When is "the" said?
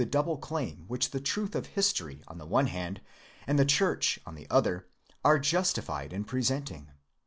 1.11-1.19, 2.39-2.45, 3.59-3.63, 4.33-4.47